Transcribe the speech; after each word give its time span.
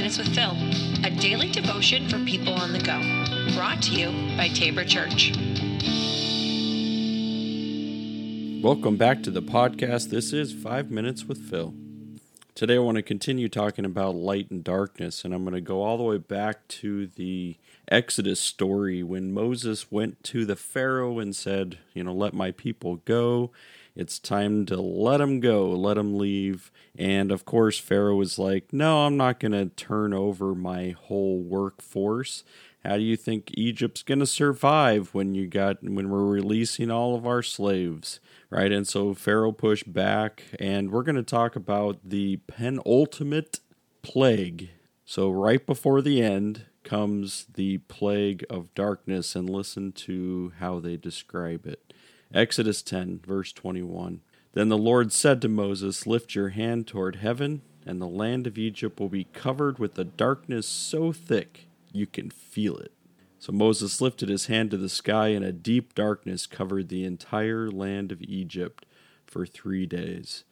5 0.00 0.04
Minutes 0.04 0.18
with 0.18 0.34
Phil, 0.34 0.56
a 1.04 1.10
daily 1.20 1.50
devotion 1.50 2.08
for 2.08 2.18
people 2.24 2.54
on 2.54 2.72
the 2.72 2.78
go. 2.78 2.98
Brought 3.54 3.82
to 3.82 3.92
you 3.92 4.08
by 4.34 4.48
Tabor 4.48 4.82
Church. 4.82 5.32
Welcome 8.62 8.96
back 8.96 9.22
to 9.24 9.30
the 9.30 9.42
podcast. 9.42 10.08
This 10.08 10.32
is 10.32 10.54
5 10.54 10.90
Minutes 10.90 11.26
with 11.26 11.50
Phil. 11.50 11.74
Today 12.54 12.76
I 12.76 12.78
want 12.78 12.96
to 12.96 13.02
continue 13.02 13.50
talking 13.50 13.84
about 13.84 14.14
light 14.14 14.50
and 14.50 14.64
darkness, 14.64 15.22
and 15.22 15.34
I'm 15.34 15.44
going 15.44 15.52
to 15.52 15.60
go 15.60 15.82
all 15.82 15.98
the 15.98 16.04
way 16.04 16.16
back 16.16 16.66
to 16.68 17.08
the 17.08 17.58
Exodus 17.88 18.40
story 18.40 19.02
when 19.02 19.34
Moses 19.34 19.92
went 19.92 20.24
to 20.24 20.46
the 20.46 20.56
Pharaoh 20.56 21.18
and 21.18 21.36
said, 21.36 21.76
You 21.92 22.04
know, 22.04 22.14
let 22.14 22.32
my 22.32 22.52
people 22.52 22.96
go. 23.04 23.50
It's 23.96 24.18
time 24.18 24.66
to 24.66 24.80
let 24.80 25.20
him 25.20 25.40
go, 25.40 25.70
let 25.70 25.98
him 25.98 26.16
leave. 26.16 26.70
And 26.96 27.32
of 27.32 27.44
course, 27.44 27.78
Pharaoh 27.78 28.16
was 28.16 28.38
like, 28.38 28.72
No, 28.72 29.06
I'm 29.06 29.16
not 29.16 29.40
going 29.40 29.52
to 29.52 29.66
turn 29.66 30.12
over 30.12 30.54
my 30.54 30.90
whole 30.90 31.40
workforce. 31.40 32.44
How 32.84 32.96
do 32.96 33.02
you 33.02 33.16
think 33.16 33.50
Egypt's 33.54 34.02
going 34.02 34.20
to 34.20 34.26
survive 34.26 35.12
when 35.12 35.34
you 35.34 35.46
got 35.46 35.82
when 35.82 36.08
we're 36.08 36.24
releasing 36.24 36.90
all 36.90 37.14
of 37.14 37.26
our 37.26 37.42
slaves? 37.42 38.20
Right? 38.48 38.72
And 38.72 38.88
so 38.88 39.12
Pharaoh 39.14 39.52
pushed 39.52 39.92
back 39.92 40.44
and 40.58 40.90
we're 40.90 41.02
going 41.02 41.16
to 41.16 41.22
talk 41.22 41.56
about 41.56 41.98
the 42.04 42.38
penultimate 42.46 43.60
plague. 44.02 44.70
So 45.04 45.30
right 45.30 45.64
before 45.64 46.00
the 46.00 46.22
end 46.22 46.66
comes 46.84 47.46
the 47.54 47.78
plague 47.78 48.44
of 48.48 48.74
darkness 48.74 49.36
and 49.36 49.50
listen 49.50 49.92
to 49.92 50.52
how 50.58 50.80
they 50.80 50.96
describe 50.96 51.66
it. 51.66 51.92
Exodus 52.32 52.82
10 52.82 53.20
verse 53.26 53.52
21. 53.52 54.20
Then 54.52 54.68
the 54.68 54.78
Lord 54.78 55.12
said 55.12 55.40
to 55.42 55.48
Moses, 55.48 56.06
Lift 56.06 56.34
your 56.34 56.50
hand 56.50 56.86
toward 56.86 57.16
heaven, 57.16 57.62
and 57.86 58.00
the 58.00 58.06
land 58.06 58.46
of 58.46 58.58
Egypt 58.58 59.00
will 59.00 59.08
be 59.08 59.28
covered 59.32 59.78
with 59.78 59.98
a 59.98 60.04
darkness 60.04 60.66
so 60.66 61.12
thick 61.12 61.66
you 61.92 62.06
can 62.06 62.30
feel 62.30 62.76
it. 62.76 62.92
So 63.38 63.52
Moses 63.52 64.00
lifted 64.00 64.28
his 64.28 64.46
hand 64.46 64.70
to 64.70 64.76
the 64.76 64.88
sky, 64.88 65.28
and 65.28 65.44
a 65.44 65.52
deep 65.52 65.94
darkness 65.94 66.46
covered 66.46 66.88
the 66.88 67.04
entire 67.04 67.70
land 67.70 68.12
of 68.12 68.22
Egypt 68.22 68.84
for 69.26 69.46
three 69.46 69.86
days. 69.86 70.44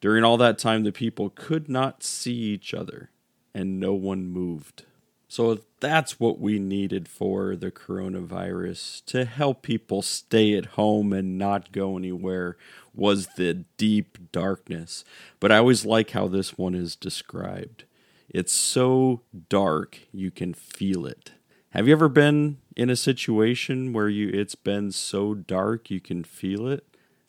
During 0.00 0.22
all 0.22 0.36
that 0.36 0.58
time, 0.58 0.84
the 0.84 0.92
people 0.92 1.30
could 1.30 1.68
not 1.68 2.02
see 2.02 2.34
each 2.34 2.74
other, 2.74 3.10
and 3.54 3.80
no 3.80 3.94
one 3.94 4.26
moved. 4.26 4.84
So 5.28 5.60
that's 5.80 6.20
what 6.20 6.38
we 6.38 6.58
needed 6.58 7.08
for 7.08 7.56
the 7.56 7.70
coronavirus 7.70 9.04
to 9.06 9.24
help 9.24 9.62
people 9.62 10.02
stay 10.02 10.54
at 10.54 10.66
home 10.66 11.12
and 11.12 11.36
not 11.36 11.72
go 11.72 11.96
anywhere 11.96 12.56
was 12.94 13.26
the 13.36 13.64
deep 13.76 14.18
darkness. 14.32 15.04
But 15.40 15.52
I 15.52 15.58
always 15.58 15.84
like 15.84 16.10
how 16.10 16.28
this 16.28 16.56
one 16.56 16.74
is 16.74 16.96
described. 16.96 17.84
It's 18.28 18.52
so 18.52 19.22
dark 19.48 19.98
you 20.12 20.30
can 20.30 20.54
feel 20.54 21.06
it. 21.06 21.32
Have 21.70 21.86
you 21.86 21.92
ever 21.92 22.08
been 22.08 22.58
in 22.76 22.88
a 22.88 22.96
situation 22.96 23.92
where 23.92 24.08
you 24.08 24.30
it's 24.32 24.54
been 24.54 24.92
so 24.92 25.34
dark 25.34 25.90
you 25.90 26.00
can 26.00 26.24
feel 26.24 26.66
it? 26.66 26.84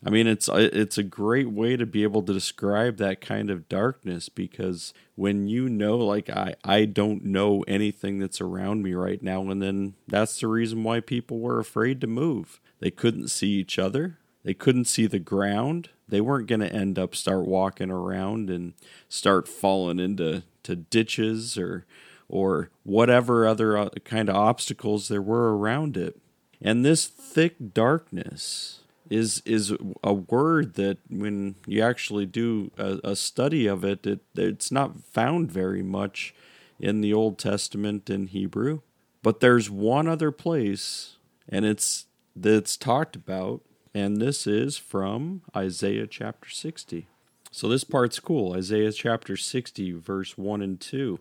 I 0.05 0.11
mean, 0.11 0.27
it's 0.27 0.47
it's 0.53 0.99
a 0.99 1.03
great 1.03 1.49
way 1.49 1.75
to 1.75 1.85
be 1.85 2.03
able 2.03 2.21
to 2.23 2.33
describe 2.33 2.97
that 2.97 3.19
kind 3.19 3.49
of 3.49 3.67
darkness 3.67 4.29
because 4.29 4.93
when 5.15 5.47
you 5.47 5.69
know, 5.69 5.97
like 5.97 6.29
I, 6.29 6.55
I 6.63 6.85
don't 6.85 7.25
know 7.25 7.63
anything 7.67 8.19
that's 8.19 8.39
around 8.39 8.83
me 8.83 8.93
right 8.93 9.21
now, 9.23 9.49
and 9.49 9.59
then 9.61 9.95
that's 10.07 10.39
the 10.39 10.47
reason 10.47 10.83
why 10.83 10.99
people 10.99 11.39
were 11.39 11.59
afraid 11.59 11.99
to 12.01 12.07
move. 12.07 12.59
They 12.79 12.91
couldn't 12.91 13.29
see 13.29 13.49
each 13.49 13.79
other. 13.79 14.19
They 14.43 14.53
couldn't 14.53 14.85
see 14.85 15.07
the 15.07 15.19
ground. 15.19 15.89
They 16.07 16.21
weren't 16.21 16.47
going 16.47 16.61
to 16.61 16.71
end 16.71 16.99
up 16.99 17.15
start 17.15 17.47
walking 17.47 17.89
around 17.89 18.51
and 18.51 18.73
start 19.09 19.47
falling 19.47 19.99
into 19.99 20.43
to 20.63 20.75
ditches 20.75 21.57
or 21.57 21.85
or 22.29 22.69
whatever 22.83 23.47
other 23.47 23.77
uh, 23.77 23.89
kind 24.05 24.29
of 24.29 24.35
obstacles 24.35 25.07
there 25.07 25.21
were 25.23 25.57
around 25.57 25.97
it. 25.97 26.19
And 26.61 26.85
this 26.85 27.07
thick 27.07 27.73
darkness 27.73 28.81
is 29.09 29.41
is 29.45 29.73
a 30.03 30.13
word 30.13 30.75
that 30.75 30.97
when 31.09 31.55
you 31.65 31.81
actually 31.81 32.25
do 32.25 32.71
a, 32.77 32.99
a 33.03 33.15
study 33.15 33.67
of 33.67 33.83
it, 33.83 34.05
it 34.05 34.19
it's 34.35 34.71
not 34.71 35.01
found 35.01 35.51
very 35.51 35.83
much 35.83 36.33
in 36.79 37.01
the 37.01 37.13
Old 37.13 37.37
Testament 37.37 38.09
in 38.09 38.27
Hebrew. 38.27 38.81
But 39.23 39.39
there's 39.39 39.69
one 39.69 40.07
other 40.07 40.31
place, 40.31 41.17
and 41.49 41.65
it's 41.65 42.05
that's 42.35 42.77
talked 42.77 43.15
about, 43.15 43.61
and 43.93 44.17
this 44.17 44.45
is 44.47 44.77
from 44.77 45.41
Isaiah 45.55 46.07
chapter 46.07 46.49
60. 46.49 47.07
So 47.51 47.67
this 47.67 47.83
part's 47.83 48.19
cool. 48.19 48.53
Isaiah 48.53 48.91
chapter 48.91 49.35
60, 49.35 49.93
verse 49.93 50.37
1 50.37 50.61
and 50.61 50.79
2. 50.79 51.19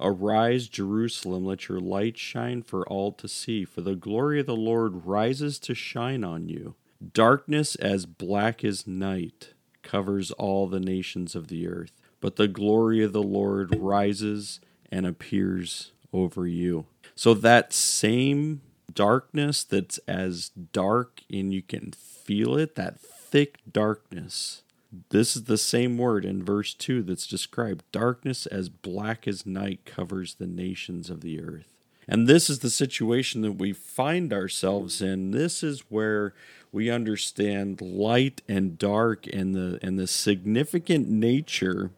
Arise, 0.00 0.68
Jerusalem, 0.68 1.44
let 1.44 1.68
your 1.68 1.80
light 1.80 2.16
shine 2.16 2.62
for 2.62 2.86
all 2.88 3.12
to 3.12 3.28
see, 3.28 3.64
for 3.64 3.80
the 3.80 3.96
glory 3.96 4.40
of 4.40 4.46
the 4.46 4.56
Lord 4.56 5.06
rises 5.06 5.58
to 5.60 5.74
shine 5.74 6.24
on 6.24 6.48
you. 6.48 6.74
Darkness 7.12 7.74
as 7.76 8.06
black 8.06 8.64
as 8.64 8.86
night 8.86 9.54
covers 9.82 10.30
all 10.32 10.66
the 10.66 10.80
nations 10.80 11.34
of 11.34 11.48
the 11.48 11.66
earth, 11.68 11.92
but 12.20 12.36
the 12.36 12.48
glory 12.48 13.02
of 13.02 13.12
the 13.12 13.22
Lord 13.22 13.76
rises 13.78 14.60
and 14.90 15.06
appears 15.06 15.92
over 16.12 16.46
you. 16.46 16.86
So 17.14 17.34
that 17.34 17.72
same 17.72 18.62
darkness 18.92 19.64
that's 19.64 19.98
as 20.08 20.48
dark 20.48 21.22
and 21.30 21.52
you 21.52 21.62
can 21.62 21.92
feel 21.92 22.56
it, 22.56 22.74
that 22.74 22.98
thick 22.98 23.58
darkness. 23.70 24.62
This 25.10 25.36
is 25.36 25.44
the 25.44 25.58
same 25.58 25.98
word 25.98 26.24
in 26.24 26.42
verse 26.42 26.74
2 26.74 27.02
that's 27.02 27.26
described. 27.26 27.84
Darkness 27.92 28.46
as 28.46 28.68
black 28.68 29.28
as 29.28 29.46
night 29.46 29.84
covers 29.84 30.34
the 30.34 30.46
nations 30.46 31.10
of 31.10 31.20
the 31.20 31.40
earth. 31.40 31.77
And 32.08 32.26
this 32.26 32.48
is 32.48 32.60
the 32.60 32.70
situation 32.70 33.42
that 33.42 33.52
we 33.52 33.72
find 33.72 34.32
ourselves 34.32 35.02
in. 35.02 35.30
This 35.30 35.62
is 35.62 35.84
where 35.90 36.34
we 36.72 36.90
understand 36.90 37.80
light 37.80 38.40
and 38.48 38.78
dark 38.78 39.26
and 39.26 39.54
the 39.54 39.78
and 39.82 39.98
the 39.98 40.06
significant 40.06 41.08
nature 41.08 41.90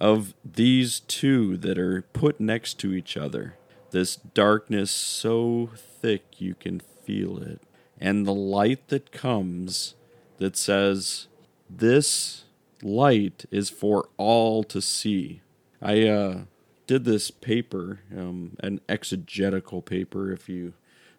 of 0.00 0.34
these 0.44 1.00
two 1.00 1.56
that 1.56 1.78
are 1.78 2.02
put 2.12 2.38
next 2.38 2.74
to 2.80 2.92
each 2.92 3.16
other. 3.16 3.56
This 3.90 4.16
darkness 4.16 4.90
so 4.90 5.70
thick 5.74 6.40
you 6.40 6.54
can 6.54 6.80
feel 6.80 7.38
it, 7.38 7.60
and 8.00 8.26
the 8.26 8.34
light 8.34 8.88
that 8.88 9.10
comes 9.10 9.94
that 10.38 10.56
says, 10.56 11.28
This 11.68 12.44
light 12.82 13.46
is 13.50 13.70
for 13.70 14.08
all 14.16 14.62
to 14.64 14.80
see. 14.80 15.40
I 15.80 16.06
uh, 16.08 16.40
did 16.86 17.04
this 17.04 17.30
paper, 17.30 18.00
um, 18.16 18.56
an 18.60 18.80
exegetical 18.88 19.82
paper, 19.82 20.32
if 20.32 20.48
you 20.48 20.74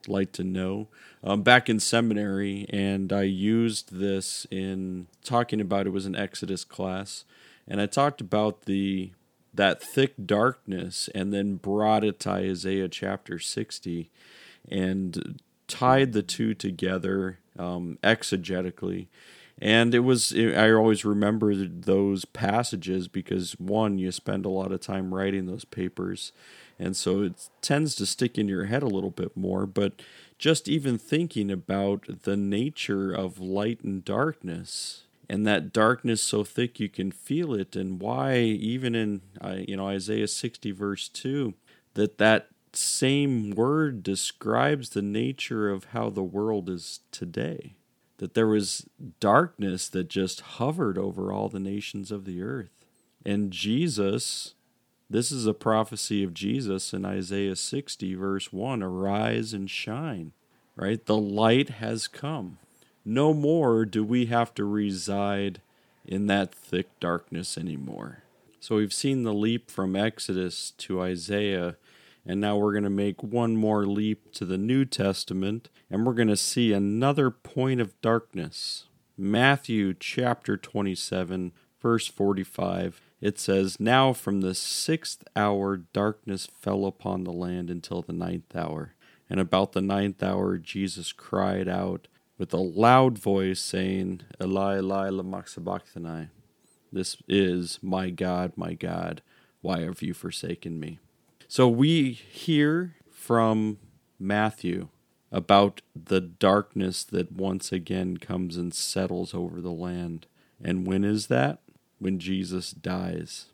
like 0.08 0.32
to 0.32 0.44
know, 0.44 0.88
um, 1.24 1.42
back 1.42 1.70
in 1.70 1.80
seminary, 1.80 2.66
and 2.70 3.12
I 3.12 3.24
used 3.24 3.94
this 4.00 4.48
in 4.50 5.08
talking 5.24 5.60
about 5.60 5.88
it 5.88 5.92
was 5.92 6.06
an 6.06 6.16
Exodus 6.16 6.64
class, 6.64 7.26
and 7.68 7.82
I 7.82 7.86
talked 7.86 8.22
about 8.22 8.64
the 8.64 9.12
that 9.54 9.82
thick 9.82 10.14
darkness, 10.24 11.10
and 11.16 11.34
then 11.34 11.56
brought 11.56 12.04
it 12.04 12.20
to 12.22 12.30
Isaiah 12.30 12.88
chapter 12.88 13.40
sixty, 13.40 14.10
and 14.70 15.40
tied 15.68 16.14
the 16.14 16.24
two 16.24 16.54
together 16.54 17.40
um, 17.58 17.98
exegetically. 18.04 19.08
And 19.60 19.96
it 19.96 20.02
was, 20.02 20.36
I 20.36 20.72
always 20.72 21.04
remember 21.04 21.56
those 21.56 22.26
passages 22.26 23.08
because 23.08 23.54
one, 23.54 23.98
you 23.98 24.12
spend 24.12 24.46
a 24.46 24.50
lot 24.50 24.72
of 24.72 24.82
time 24.82 25.16
writing 25.16 25.48
those 25.48 25.66
papers, 25.66 26.32
and 26.78 26.96
so 26.96 27.24
it 27.24 27.50
tends 27.62 27.96
to 27.96 28.06
stick 28.06 28.38
in 28.38 28.48
your 28.48 28.66
head 28.66 28.84
a 28.84 28.88
little 28.88 29.10
bit 29.10 29.36
more. 29.36 29.66
But 29.66 30.04
just 30.38 30.70
even 30.70 31.00
thinking 31.00 31.50
about 31.50 32.22
the 32.22 32.38
nature 32.38 33.12
of 33.12 33.40
light 33.40 33.82
and 33.84 34.06
darkness, 34.06 35.06
and 35.28 35.48
that 35.48 35.74
darkness 35.74 36.22
so 36.22 36.44
thick 36.44 36.80
you 36.80 36.88
can 36.88 37.12
feel 37.12 37.56
it, 37.56 37.76
and 37.76 38.00
why 38.00 38.38
even 38.38 38.94
in 38.94 39.22
you 39.68 39.76
know 39.76 39.88
Isaiah 39.88 40.28
sixty 40.28 40.70
verse 40.70 41.10
two, 41.10 41.56
that 41.96 42.20
that 42.20 42.50
same 42.74 43.50
word 43.50 44.04
describes 44.04 44.90
the 44.90 45.02
nature 45.02 45.68
of 45.72 45.86
how 45.86 46.12
the 46.12 46.22
world 46.24 46.70
is 46.70 47.00
today. 47.12 47.77
That 48.18 48.34
there 48.34 48.48
was 48.48 48.88
darkness 49.20 49.90
that 49.90 50.10
just 50.10 50.42
hovered 50.42 50.98
over 50.98 51.32
all 51.32 51.50
the 51.50 51.60
nations 51.60 52.12
of 52.12 52.26
the 52.26 52.42
earth. 52.42 52.72
And 53.26 53.52
Jesus 53.52 54.56
this 55.10 55.32
is 55.32 55.46
a 55.46 55.54
prophecy 55.54 56.22
of 56.24 56.34
Jesus 56.34 56.92
in 56.94 57.06
Isaiah 57.06 57.56
60, 57.56 58.16
verse 58.16 58.52
1 58.52 58.84
Arise 58.84 59.54
and 59.54 59.70
shine, 59.70 60.34
right? 60.76 61.06
The 61.06 61.18
light 61.18 61.70
has 61.70 62.10
come. 62.10 62.58
No 63.06 63.34
more 63.34 63.86
do 63.86 64.04
we 64.04 64.26
have 64.26 64.54
to 64.56 64.66
reside 64.66 65.62
in 66.06 66.28
that 66.28 66.54
thick 66.54 66.88
darkness 67.00 67.58
anymore. 67.58 68.24
So 68.60 68.76
we've 68.76 68.94
seen 68.94 69.24
the 69.24 69.34
leap 69.34 69.72
from 69.72 69.96
Exodus 69.96 70.72
to 70.80 71.02
Isaiah, 71.02 71.78
and 72.28 72.40
now 72.40 72.58
we're 72.58 72.74
going 72.74 72.84
to 72.84 72.90
make 72.90 73.24
one 73.24 73.56
more 73.56 73.86
leap 73.86 74.32
to 74.34 74.46
the 74.46 74.58
New 74.58 74.86
Testament, 74.86 75.70
and 75.90 76.06
we're 76.06 76.14
going 76.14 76.28
to 76.28 76.38
see 76.38 76.74
another 76.74 77.32
point 77.32 77.82
of 77.82 78.00
darkness. 78.02 78.86
Matthew 79.18 79.96
chapter 79.96 80.58
27, 80.58 81.54
verse 81.82 82.08
45 82.08 83.02
it 83.20 83.40
says, 83.40 83.80
Now 83.80 84.14
from 84.14 84.42
the 84.42 84.54
sixth 84.54 85.24
hour 85.36 85.78
darkness 85.78 86.48
fell 86.60 86.86
upon 86.86 87.24
the 87.24 87.34
land 87.34 87.70
until 87.70 88.02
the 88.02 88.14
ninth 88.14 88.56
hour. 88.56 88.94
And 89.30 89.40
about 89.40 89.74
the 89.74 89.82
ninth 89.82 90.22
hour 90.24 90.58
Jesus 90.58 91.12
cried 91.12 91.68
out 91.68 92.08
with 92.38 92.54
a 92.54 92.58
loud 92.58 93.18
voice, 93.18 93.60
saying, 93.60 94.22
Eli, 94.42 94.78
Eli, 94.78 95.10
lama 95.10 95.44
sabachthani. 95.46 96.28
This 96.92 97.18
is, 97.28 97.80
My 97.82 98.10
God, 98.12 98.54
my 98.56 98.74
God, 98.74 99.22
why 99.62 99.82
have 99.82 100.02
you 100.02 100.14
forsaken 100.14 100.80
me? 100.80 101.00
So 101.48 101.68
we 101.68 102.12
hear 102.12 102.96
from 103.10 103.78
Matthew 104.20 104.90
about 105.32 105.82
the 105.96 106.22
darkness 106.22 107.04
that 107.04 107.32
once 107.32 107.72
again 107.72 108.18
comes 108.18 108.58
and 108.58 108.74
settles 108.74 109.34
over 109.34 109.62
the 109.62 109.72
land. 109.72 110.26
And 110.64 110.88
when 110.88 111.04
is 111.04 111.28
that? 111.28 111.60
When 112.00 112.20
Jesus 112.20 112.72
dies. 112.72 113.48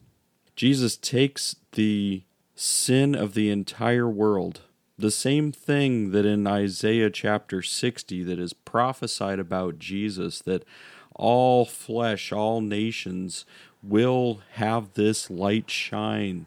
Jesus 0.56 0.97
takes 0.97 1.56
the 1.71 2.24
sin 2.56 3.15
of 3.15 3.33
the 3.33 3.50
entire 3.50 4.07
world, 4.07 4.62
the 4.97 5.12
same 5.12 5.51
thing 5.51 6.12
that 6.12 6.25
in 6.25 6.45
Isaiah 6.45 7.09
chapter 7.09 7.62
60 7.62 8.24
that 8.24 8.38
is 8.38 8.53
prophesied 8.53 9.39
about 9.39 9.80
Jesus, 9.80 10.39
that 10.41 10.63
all 11.15 11.65
flesh, 11.65 12.31
all 12.31 12.62
nations 12.62 13.45
will 13.81 14.41
have 14.53 14.94
this 14.94 15.30
light 15.30 15.69
shine. 15.69 16.45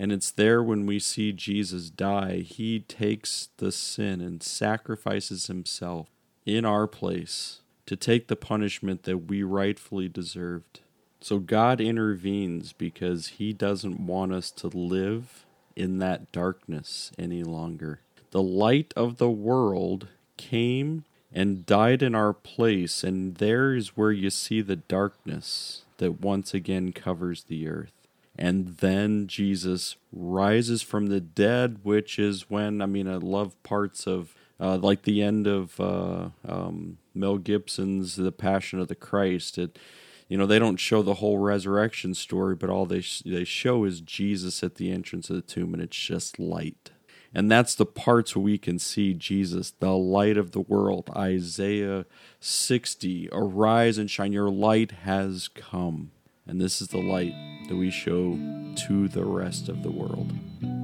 And 0.00 0.12
it's 0.12 0.30
there 0.30 0.62
when 0.62 0.86
we 0.86 0.98
see 0.98 1.30
Jesus 1.30 1.90
die, 1.90 2.38
he 2.38 2.80
takes 2.80 3.50
the 3.58 3.70
sin 3.70 4.22
and 4.22 4.42
sacrifices 4.42 5.48
himself 5.48 6.08
in 6.46 6.64
our 6.64 6.86
place 6.86 7.60
to 7.84 7.96
take 7.96 8.26
the 8.26 8.34
punishment 8.34 9.02
that 9.02 9.28
we 9.28 9.42
rightfully 9.42 10.08
deserved. 10.08 10.80
So 11.20 11.38
God 11.38 11.82
intervenes 11.82 12.72
because 12.72 13.28
he 13.28 13.52
doesn't 13.52 14.00
want 14.00 14.32
us 14.32 14.50
to 14.52 14.68
live 14.68 15.44
in 15.76 15.98
that 15.98 16.32
darkness 16.32 17.12
any 17.18 17.42
longer. 17.42 18.00
The 18.30 18.42
light 18.42 18.94
of 18.96 19.18
the 19.18 19.30
world 19.30 20.08
came 20.38 21.04
and 21.30 21.66
died 21.66 22.02
in 22.02 22.14
our 22.14 22.32
place, 22.32 23.04
and 23.04 23.34
there 23.34 23.74
is 23.74 23.98
where 23.98 24.12
you 24.12 24.30
see 24.30 24.62
the 24.62 24.76
darkness 24.76 25.82
that 25.98 26.22
once 26.22 26.54
again 26.54 26.92
covers 26.92 27.42
the 27.44 27.68
earth. 27.68 27.99
And 28.40 28.78
then 28.78 29.26
Jesus 29.26 29.96
rises 30.10 30.80
from 30.80 31.08
the 31.08 31.20
dead, 31.20 31.80
which 31.82 32.18
is 32.18 32.48
when, 32.48 32.80
I 32.80 32.86
mean, 32.86 33.06
I 33.06 33.16
love 33.16 33.62
parts 33.62 34.06
of 34.06 34.34
uh, 34.58 34.78
like 34.78 35.02
the 35.02 35.22
end 35.22 35.46
of 35.46 35.78
uh, 35.78 36.30
um, 36.48 36.96
Mel 37.14 37.36
Gibson's 37.36 38.16
The 38.16 38.32
Passion 38.32 38.80
of 38.80 38.88
the 38.88 38.94
Christ. 38.94 39.58
It, 39.58 39.78
you 40.26 40.38
know, 40.38 40.46
they 40.46 40.58
don't 40.58 40.78
show 40.78 41.02
the 41.02 41.14
whole 41.14 41.38
resurrection 41.38 42.14
story, 42.14 42.54
but 42.54 42.70
all 42.70 42.86
they 42.86 43.02
sh- 43.02 43.22
they 43.26 43.44
show 43.44 43.84
is 43.84 44.00
Jesus 44.00 44.62
at 44.62 44.76
the 44.76 44.90
entrance 44.90 45.28
of 45.28 45.36
the 45.36 45.42
tomb, 45.42 45.74
and 45.74 45.82
it's 45.82 45.96
just 45.96 46.38
light. 46.38 46.90
And 47.34 47.50
that's 47.50 47.74
the 47.74 47.86
parts 47.86 48.34
where 48.34 48.42
we 48.42 48.58
can 48.58 48.78
see 48.78 49.14
Jesus, 49.14 49.70
the 49.70 49.92
light 49.96 50.36
of 50.36 50.52
the 50.52 50.60
world. 50.60 51.10
Isaiah 51.16 52.06
60, 52.40 53.28
arise 53.32 53.98
and 53.98 54.10
shine, 54.10 54.32
your 54.32 54.50
light 54.50 54.92
has 55.02 55.48
come. 55.48 56.10
And 56.46 56.60
this 56.60 56.82
is 56.82 56.88
the 56.88 56.98
light 56.98 57.34
that 57.70 57.76
we 57.76 57.88
show 57.88 58.36
to 58.74 59.06
the 59.06 59.24
rest 59.24 59.68
of 59.68 59.84
the 59.84 59.90
world. 59.90 60.32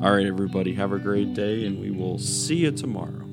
All 0.00 0.15
right, 0.15 0.25
everybody, 0.25 0.73
have 0.75 0.93
a 0.93 0.99
great 1.00 1.35
day, 1.35 1.67
and 1.67 1.81
we 1.81 1.91
will 1.91 2.17
see 2.17 2.59
you 2.59 2.71
tomorrow. 2.71 3.25